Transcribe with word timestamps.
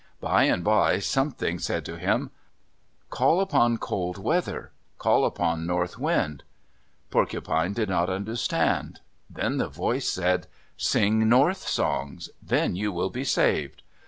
By 0.19 0.45
and 0.45 0.63
by 0.63 0.97
Something 0.97 1.59
said 1.59 1.85
to 1.85 1.95
him, 1.99 2.31
"Call 3.11 3.39
upon 3.39 3.77
Cold 3.77 4.17
weather, 4.17 4.71
call 4.97 5.25
upon 5.25 5.67
North 5.67 5.99
wind." 5.99 6.43
Porcupine 7.11 7.73
did 7.73 7.87
not 7.89 8.09
understand. 8.09 9.01
Then 9.29 9.57
the 9.57 9.67
Voice 9.69 10.09
said, 10.09 10.47
"Sing 10.75 11.29
North 11.29 11.67
songs. 11.67 12.31
Then 12.41 12.75
you 12.75 12.91
will 12.91 13.11
be 13.11 13.23
saved." 13.23 13.83